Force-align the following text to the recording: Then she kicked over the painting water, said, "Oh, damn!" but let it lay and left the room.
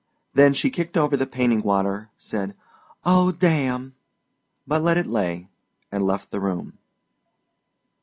Then 0.33 0.53
she 0.53 0.71
kicked 0.71 0.97
over 0.97 1.15
the 1.15 1.27
painting 1.27 1.61
water, 1.61 2.09
said, 2.17 2.55
"Oh, 3.05 3.31
damn!" 3.31 3.93
but 4.65 4.81
let 4.81 4.97
it 4.97 5.05
lay 5.05 5.47
and 5.91 6.07
left 6.07 6.31
the 6.31 6.39
room. 6.41 6.79